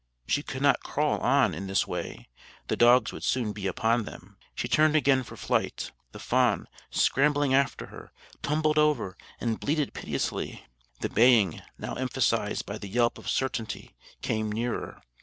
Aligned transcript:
She 0.25 0.41
could 0.41 0.63
not 0.63 0.81
crawl 0.81 1.19
on 1.19 1.53
in 1.53 1.67
this 1.67 1.85
way; 1.85 2.27
the 2.69 2.75
dogs 2.75 3.13
would 3.13 3.23
soon 3.23 3.51
be 3.53 3.67
upon 3.67 4.03
them. 4.03 4.35
She 4.55 4.67
turned 4.67 4.95
again 4.95 5.21
for 5.21 5.37
flight: 5.37 5.91
the 6.11 6.17
fawn, 6.17 6.67
scrambling 6.89 7.53
after 7.53 7.85
her, 7.93 8.11
tumbled 8.41 8.79
over, 8.79 9.15
and 9.39 9.59
bleated 9.59 9.93
piteously. 9.93 10.65
The 11.01 11.09
baying, 11.09 11.61
now 11.77 11.93
emphasized 11.93 12.65
by 12.65 12.79
the 12.79 12.89
yelp 12.89 13.19
of 13.19 13.29
certainty, 13.29 13.95
came 14.23 14.51
nearer. 14.51 15.03